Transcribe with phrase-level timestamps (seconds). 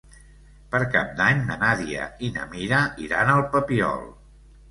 [0.75, 4.09] Per Cap d'Any na Nàdia i na Mira iran al Papiol.